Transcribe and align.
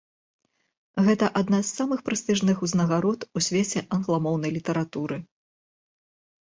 Гэта 1.07 1.25
адна 1.41 1.59
з 1.67 1.75
самых 1.81 1.99
прэстыжных 2.07 2.57
узнагарод 2.69 3.19
у 3.39 3.45
свеце 3.49 3.79
англамоўнай 4.01 4.51
літаратуры. 4.59 5.15